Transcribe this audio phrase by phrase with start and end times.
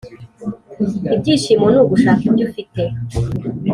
[1.15, 2.81] ibyishimo ni ugushaka ibyo ufite